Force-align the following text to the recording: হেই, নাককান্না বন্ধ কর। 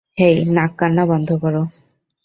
হেই, 0.17 0.35
নাককান্না 0.55 1.03
বন্ধ 1.05 1.29
কর। 1.41 1.55